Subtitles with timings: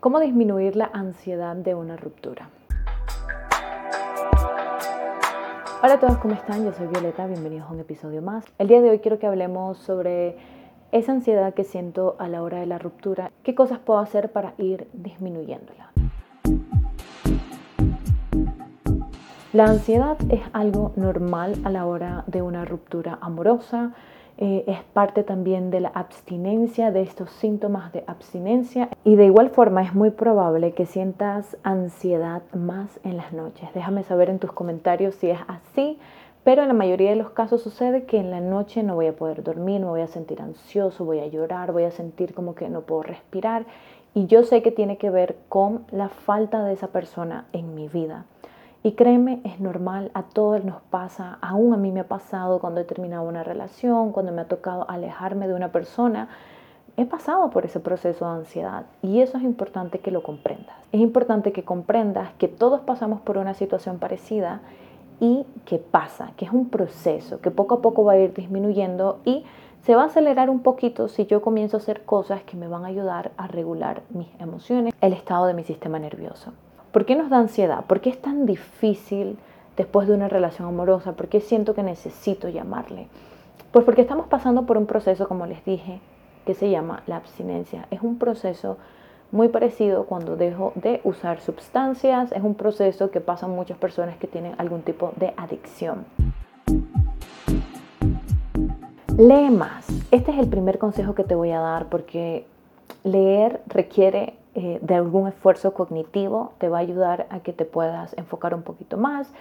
[0.00, 2.50] ¿Cómo disminuir la ansiedad de una ruptura?
[5.82, 6.64] Hola a todos, ¿cómo están?
[6.64, 8.44] Yo soy Violeta, bienvenidos a un episodio más.
[8.58, 10.36] El día de hoy quiero que hablemos sobre
[10.92, 13.32] esa ansiedad que siento a la hora de la ruptura.
[13.42, 15.90] ¿Qué cosas puedo hacer para ir disminuyéndola?
[19.52, 23.94] La ansiedad es algo normal a la hora de una ruptura amorosa
[24.40, 28.88] eh, es parte también de la abstinencia, de estos síntomas de abstinencia.
[29.02, 33.68] Y de igual forma es muy probable que sientas ansiedad más en las noches.
[33.74, 35.98] Déjame saber en tus comentarios si es así.
[36.44, 39.16] Pero en la mayoría de los casos sucede que en la noche no voy a
[39.16, 42.70] poder dormir, me voy a sentir ansioso, voy a llorar, voy a sentir como que
[42.70, 43.66] no puedo respirar.
[44.14, 47.88] Y yo sé que tiene que ver con la falta de esa persona en mi
[47.88, 48.24] vida.
[48.82, 52.80] Y créeme, es normal, a todos nos pasa, aún a mí me ha pasado cuando
[52.80, 56.28] he terminado una relación, cuando me ha tocado alejarme de una persona,
[56.96, 60.76] he pasado por ese proceso de ansiedad y eso es importante que lo comprendas.
[60.92, 64.60] Es importante que comprendas que todos pasamos por una situación parecida
[65.20, 69.18] y que pasa, que es un proceso, que poco a poco va a ir disminuyendo
[69.24, 69.44] y
[69.82, 72.84] se va a acelerar un poquito si yo comienzo a hacer cosas que me van
[72.84, 76.52] a ayudar a regular mis emociones, el estado de mi sistema nervioso.
[76.98, 77.84] ¿Por qué nos da ansiedad?
[77.84, 79.38] ¿Por qué es tan difícil
[79.76, 81.12] después de una relación amorosa?
[81.12, 83.06] ¿Por qué siento que necesito llamarle?
[83.70, 86.00] Pues porque estamos pasando por un proceso, como les dije,
[86.44, 87.86] que se llama la abstinencia.
[87.92, 88.78] Es un proceso
[89.30, 92.32] muy parecido cuando dejo de usar sustancias.
[92.32, 96.04] Es un proceso que pasan muchas personas que tienen algún tipo de adicción.
[99.16, 99.86] Lee más.
[100.10, 102.44] Este es el primer consejo que te voy a dar porque
[103.04, 108.16] leer requiere eh, de algún esfuerzo cognitivo, te va a ayudar a que te puedas
[108.16, 109.32] enfocar un poquito más.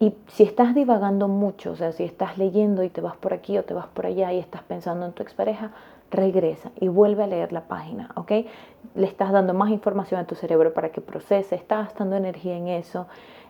[0.00, 3.56] Y si estás divagando mucho, o sea, si estás leyendo y te vas por aquí
[3.58, 5.70] o te vas por allá y estás pensando en tu expareja,
[6.10, 8.32] regresa y vuelve a leer la página, ¿ok?
[8.94, 12.68] Le estás dando más información a tu cerebro para que procese, estás gastando energía en
[12.68, 13.06] eso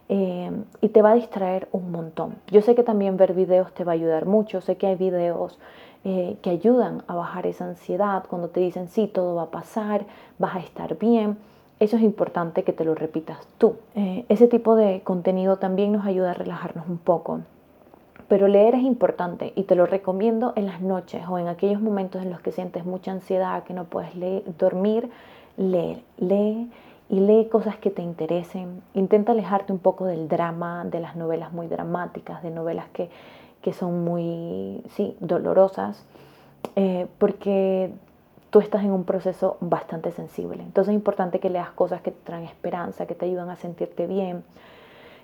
[0.09, 2.37] eh, y te va a distraer un montón.
[2.49, 5.59] Yo sé que también ver videos te va a ayudar mucho, sé que hay videos
[6.05, 10.05] eh, que ayudan a bajar esa ansiedad cuando te dicen, sí, todo va a pasar,
[10.39, 11.39] vas a estar bien.
[11.81, 13.77] Eso es importante que te lo repitas tú.
[13.95, 17.41] Eh, ese tipo de contenido también nos ayuda a relajarnos un poco.
[18.29, 22.23] Pero leer es importante y te lo recomiendo en las noches o en aquellos momentos
[22.23, 25.11] en los que sientes mucha ansiedad, que no puedes leer, dormir,
[25.57, 26.71] leer, lee
[27.09, 28.83] y lee cosas que te interesen.
[28.93, 33.09] Intenta alejarte un poco del drama, de las novelas muy dramáticas, de novelas que
[33.65, 36.05] que son muy, sí, dolorosas,
[36.77, 37.91] eh, porque
[38.51, 40.63] tú estás en un proceso bastante sensible.
[40.63, 44.07] Entonces es importante que leas cosas que te traen esperanza, que te ayudan a sentirte
[44.07, 44.45] bien,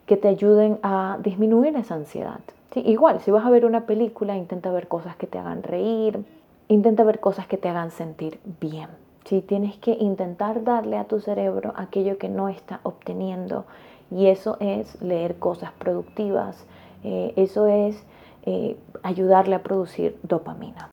[0.06, 2.40] que te ayuden a disminuir esa ansiedad.
[2.72, 2.80] ¿sí?
[2.80, 6.24] Igual, si vas a ver una película, intenta ver cosas que te hagan reír,
[6.68, 8.88] intenta ver cosas que te hagan sentir bien.
[9.26, 9.42] ¿sí?
[9.42, 13.66] Tienes que intentar darle a tu cerebro aquello que no está obteniendo
[14.10, 16.64] y eso es leer cosas productivas,
[17.04, 18.02] eh, eso es
[18.44, 20.88] eh, ayudarle a producir dopamina.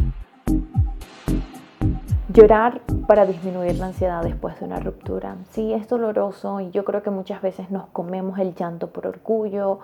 [2.33, 5.37] Llorar para disminuir la ansiedad después de una ruptura.
[5.51, 9.79] Sí, es doloroso y yo creo que muchas veces nos comemos el llanto por orgullo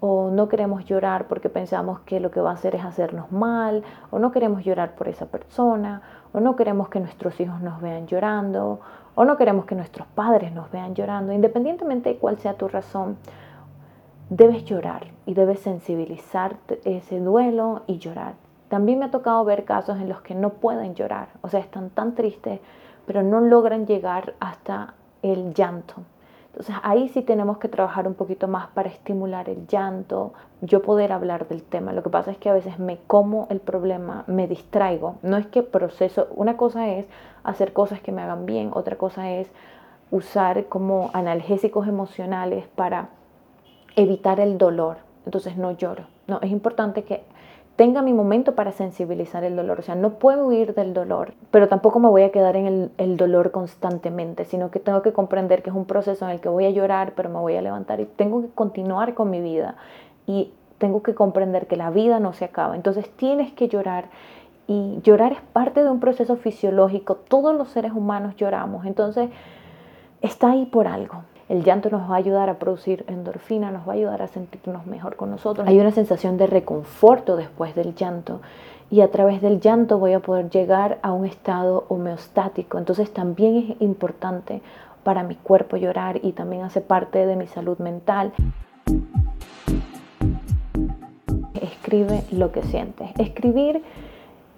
[0.00, 3.84] o no queremos llorar porque pensamos que lo que va a hacer es hacernos mal
[4.10, 6.02] o no queremos llorar por esa persona
[6.32, 8.80] o no queremos que nuestros hijos nos vean llorando
[9.14, 11.32] o no queremos que nuestros padres nos vean llorando.
[11.32, 13.16] Independientemente de cuál sea tu razón,
[14.36, 18.34] debes llorar y debes sensibilizar ese duelo y llorar.
[18.68, 21.90] También me ha tocado ver casos en los que no pueden llorar, o sea, están
[21.90, 22.60] tan tristes,
[23.04, 25.96] pero no logran llegar hasta el llanto.
[26.46, 30.32] Entonces ahí sí tenemos que trabajar un poquito más para estimular el llanto,
[30.62, 31.92] yo poder hablar del tema.
[31.92, 35.16] Lo que pasa es que a veces me como el problema, me distraigo.
[35.22, 37.06] No es que proceso, una cosa es
[37.44, 39.50] hacer cosas que me hagan bien, otra cosa es
[40.10, 43.10] usar como analgésicos emocionales para
[43.96, 44.98] evitar el dolor.
[45.24, 46.04] Entonces no lloro.
[46.26, 47.22] No, es importante que
[47.76, 49.80] tenga mi momento para sensibilizar el dolor.
[49.80, 52.90] O sea, no puedo huir del dolor, pero tampoco me voy a quedar en el,
[52.98, 56.48] el, dolor constantemente, sino que tengo que comprender que es un proceso en el que
[56.48, 59.76] voy a llorar, pero me voy a levantar y tengo que continuar con mi vida.
[60.26, 60.52] Y
[60.82, 62.74] tengo que comprender que la vida no se acaba.
[62.74, 64.06] Entonces tienes que llorar.
[64.66, 67.14] Y llorar es parte de un proceso fisiológico.
[67.14, 68.84] Todos los seres humanos lloramos.
[68.84, 69.30] Entonces
[70.22, 71.22] está ahí por algo.
[71.52, 74.86] El llanto nos va a ayudar a producir endorfina, nos va a ayudar a sentirnos
[74.86, 75.68] mejor con nosotros.
[75.68, 78.40] Hay una sensación de reconforto después del llanto
[78.90, 82.78] y a través del llanto voy a poder llegar a un estado homeostático.
[82.78, 84.62] Entonces también es importante
[85.04, 88.32] para mi cuerpo llorar y también hace parte de mi salud mental.
[91.60, 93.10] Escribe lo que sientes.
[93.18, 93.82] Escribir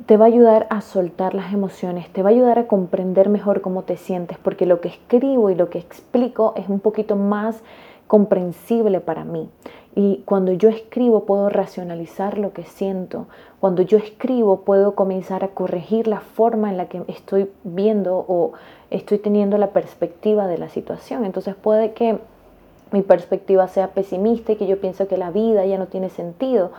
[0.06, 3.60] te va a ayudar a soltar las emociones, te va a ayudar a comprender mejor
[3.60, 7.62] cómo te sientes, porque lo que escribo y lo que explico es un poquito más
[8.06, 9.48] comprensible para mí.
[9.96, 13.26] Y cuando yo escribo puedo racionalizar lo que siento.
[13.60, 18.52] Cuando yo escribo puedo comenzar a corregir la forma en la que estoy viendo o
[18.90, 21.24] estoy teniendo la perspectiva de la situación.
[21.24, 22.18] Entonces puede que
[22.90, 26.72] mi perspectiva sea pesimista y que yo pienso que la vida ya no tiene sentido.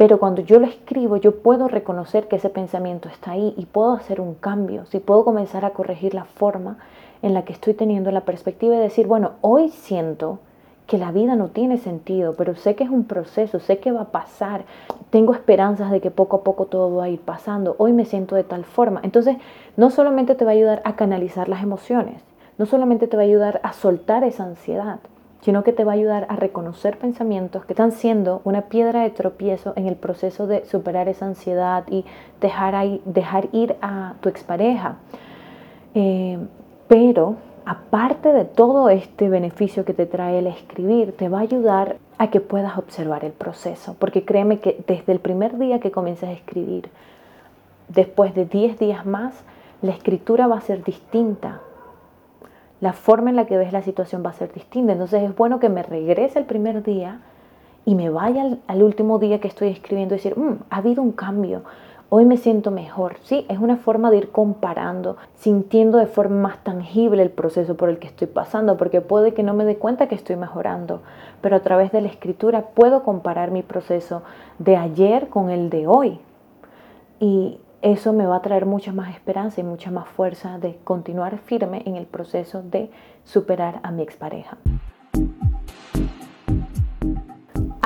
[0.00, 3.92] Pero cuando yo lo escribo, yo puedo reconocer que ese pensamiento está ahí y puedo
[3.92, 4.86] hacer un cambio.
[4.86, 6.78] Si puedo comenzar a corregir la forma
[7.20, 10.38] en la que estoy teniendo la perspectiva y decir, bueno, hoy siento
[10.86, 14.00] que la vida no tiene sentido, pero sé que es un proceso, sé que va
[14.00, 14.64] a pasar,
[15.10, 18.36] tengo esperanzas de que poco a poco todo va a ir pasando, hoy me siento
[18.36, 19.00] de tal forma.
[19.04, 19.36] Entonces,
[19.76, 22.22] no solamente te va a ayudar a canalizar las emociones,
[22.56, 25.00] no solamente te va a ayudar a soltar esa ansiedad,
[25.42, 29.10] sino que te va a ayudar a reconocer pensamientos que están siendo una piedra de
[29.10, 32.04] tropiezo en el proceso de superar esa ansiedad y
[32.40, 34.96] dejar, ahí, dejar ir a tu expareja.
[35.94, 36.38] Eh,
[36.88, 41.96] pero aparte de todo este beneficio que te trae el escribir, te va a ayudar
[42.18, 43.96] a que puedas observar el proceso.
[43.98, 46.90] Porque créeme que desde el primer día que comienzas a escribir,
[47.88, 49.34] después de 10 días más,
[49.82, 51.60] la escritura va a ser distinta.
[52.80, 54.92] La forma en la que ves la situación va a ser distinta.
[54.92, 57.20] Entonces es bueno que me regrese el primer día
[57.84, 61.12] y me vaya al, último día que estoy escribiendo y decir, mm, ha habido un
[61.12, 61.62] cambio
[62.10, 63.16] hoy me siento mejor.
[63.22, 67.88] Sí, es una forma de ir comparando, sintiendo de forma más tangible el proceso por
[67.88, 71.00] el que estoy pasando, porque puede que no me dé cuenta que estoy mejorando,
[71.40, 74.22] pero a través de la escritura puedo comparar mi proceso
[74.58, 76.18] de ayer con el de hoy.
[77.20, 81.38] Y eso me va a traer mucha más esperanza y mucha más fuerza de continuar
[81.38, 82.90] firme en el proceso de
[83.24, 84.58] superar a mi expareja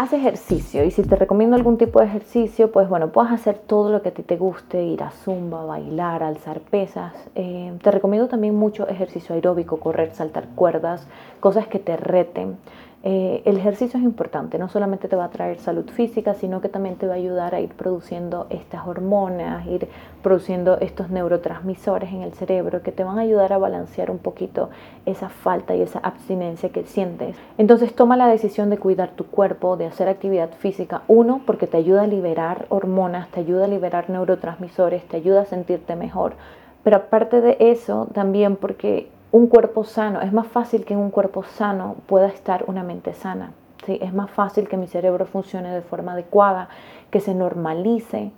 [0.04, 3.90] haz ejercicio y si te recomiendo algún tipo de ejercicio, pues bueno, puedes hacer todo
[3.90, 7.14] lo que a ti te guste, ir a zumba, bailar, alzar pesas.
[7.34, 11.06] Eh, te recomiendo también mucho ejercicio aeróbico, correr, saltar cuerdas,
[11.40, 12.58] cosas que te reten.
[13.06, 16.70] Eh, el ejercicio es importante, no solamente te va a traer salud física, sino que
[16.70, 19.88] también te va a ayudar a ir produciendo estas hormonas, ir
[20.22, 24.70] produciendo estos neurotransmisores en el cerebro que te van a ayudar a balancear un poquito
[25.04, 27.36] esa falta y esa abstinencia que sientes.
[27.58, 31.02] Entonces toma la decisión de cuidar tu cuerpo, de hacer actividad física.
[31.06, 35.44] Uno, porque te ayuda a liberar hormonas, te ayuda a liberar neurotransmisores, te ayuda a
[35.44, 36.36] sentirte mejor.
[36.82, 41.10] Pero aparte de eso, también porque un cuerpo sano, es más fácil que en un
[41.10, 43.50] cuerpo sano pueda estar una mente sana.
[43.84, 43.98] ¿sí?
[44.00, 46.68] Es más fácil que mi cerebro funcione de forma adecuada,
[47.10, 48.30] que se normalice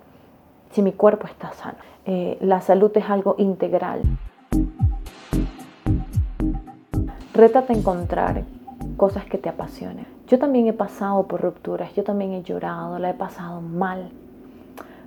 [0.71, 1.77] si mi cuerpo está sano.
[2.07, 4.01] Eh, la salud es algo integral.
[7.35, 8.41] Rétate a encontrar
[8.97, 10.07] cosas que te apasionen.
[10.25, 14.09] Yo también he pasado por rupturas, yo también he llorado, la he pasado mal.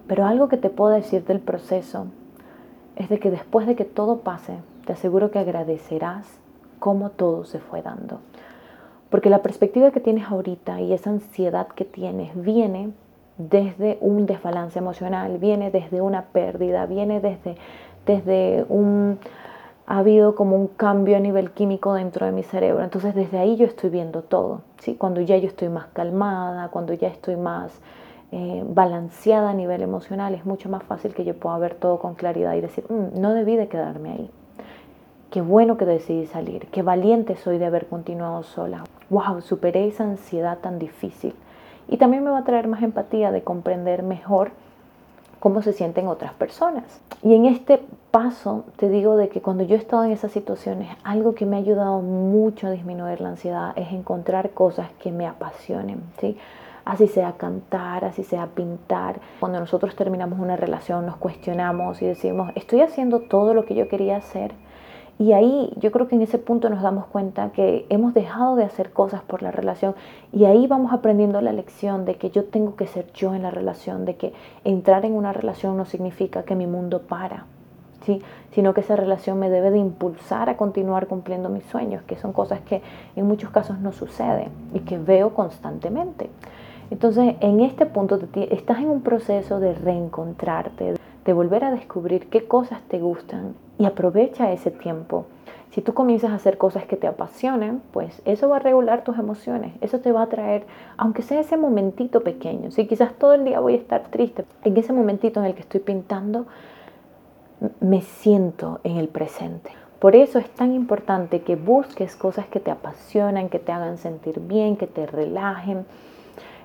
[0.06, 2.06] Pero algo que te puedo decir del proceso
[2.94, 4.58] es de que después de que todo pase,
[4.90, 6.26] te aseguro que agradecerás
[6.80, 8.18] cómo todo se fue dando.
[9.08, 12.90] Porque la perspectiva que tienes ahorita y esa ansiedad que tienes viene
[13.38, 17.54] desde un desbalance emocional, viene desde una pérdida, viene desde,
[18.04, 19.20] desde un...
[19.86, 22.82] Ha habido como un cambio a nivel químico dentro de mi cerebro.
[22.82, 24.62] Entonces desde ahí yo estoy viendo todo.
[24.80, 24.96] ¿sí?
[24.96, 27.80] Cuando ya yo estoy más calmada, cuando ya estoy más
[28.32, 32.16] eh, balanceada a nivel emocional, es mucho más fácil que yo pueda ver todo con
[32.16, 34.30] claridad y decir, mm, no debí de quedarme ahí.
[35.30, 38.82] Qué bueno que decidí salir, qué valiente soy de haber continuado sola.
[39.10, 41.36] Wow, superé esa ansiedad tan difícil.
[41.86, 44.50] Y también me va a traer más empatía de comprender mejor
[45.38, 47.00] cómo se sienten otras personas.
[47.22, 50.88] Y en este paso te digo de que cuando yo he estado en esas situaciones,
[51.04, 55.28] algo que me ha ayudado mucho a disminuir la ansiedad es encontrar cosas que me
[55.28, 56.36] apasionen, ¿sí?
[56.84, 59.20] Así sea cantar, así sea pintar.
[59.38, 63.86] Cuando nosotros terminamos una relación nos cuestionamos y decimos, ¿estoy haciendo todo lo que yo
[63.86, 64.54] quería hacer?
[65.20, 68.64] Y ahí yo creo que en ese punto nos damos cuenta que hemos dejado de
[68.64, 69.94] hacer cosas por la relación
[70.32, 73.50] y ahí vamos aprendiendo la lección de que yo tengo que ser yo en la
[73.50, 74.32] relación, de que
[74.64, 77.44] entrar en una relación no significa que mi mundo para,
[78.06, 78.22] ¿sí?
[78.52, 82.32] sino que esa relación me debe de impulsar a continuar cumpliendo mis sueños, que son
[82.32, 82.80] cosas que
[83.14, 86.30] en muchos casos no suceden y que veo constantemente.
[86.90, 90.94] Entonces, en este punto estás en un proceso de reencontrarte,
[91.30, 95.26] de volver a descubrir qué cosas te gustan y aprovecha ese tiempo.
[95.70, 99.16] Si tú comienzas a hacer cosas que te apasionen, pues eso va a regular tus
[99.16, 103.44] emociones, eso te va a traer, aunque sea ese momentito pequeño, si quizás todo el
[103.44, 106.46] día voy a estar triste, en ese momentito en el que estoy pintando,
[107.78, 109.70] me siento en el presente.
[110.00, 114.40] Por eso es tan importante que busques cosas que te apasionan, que te hagan sentir
[114.40, 115.86] bien, que te relajen.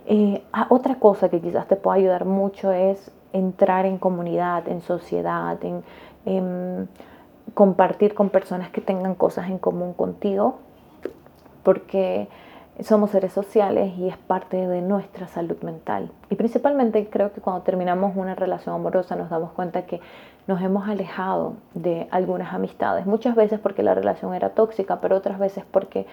[0.08, 4.82] Eh, ah, otra cosa que quizás te pueda ayudar mucho es entrar en comunidad, en
[4.82, 5.58] sociedad,
[6.26, 6.90] en
[7.54, 10.60] compartir con personas que tengan cosas en común contigo,
[11.64, 12.28] porque
[12.82, 16.12] somos seres sociales y es parte de nuestra salud mental.
[16.30, 20.02] Y principalmente creo que cuando terminamos una relación amorosa nos damos cuenta que
[20.48, 25.40] nos hemos alejado de algunas amistades, muchas veces porque la relación era tóxica, pero otras
[25.40, 26.06] veces porque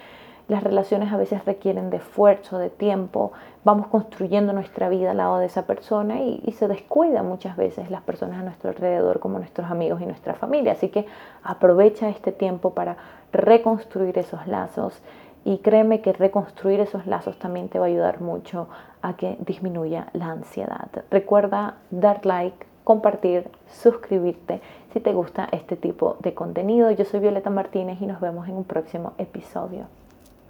[0.49, 3.33] las relaciones a veces requieren de esfuerzo, de tiempo,
[3.65, 8.03] vamos construyendo nuestra vida al lado de esa persona y, se descuidan muchas veces las
[8.03, 10.73] personas a nuestro alrededor como nuestros amigos y nuestra familia.
[10.73, 11.07] Así que
[11.43, 12.97] aprovecha este tiempo para
[13.33, 15.01] reconstruir esos lazos
[15.45, 18.69] y créeme que reconstruir esos lazos también te va a ayudar mucho
[19.01, 20.89] a que disminuya la ansiedad.
[21.11, 24.61] Recuerda dar like, compartir, suscribirte
[24.93, 26.91] si te gusta este tipo de contenido.
[26.91, 29.87] Yo soy Violeta Martínez y nos vemos en un próximo episodio.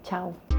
[0.04, 0.51] Tchau!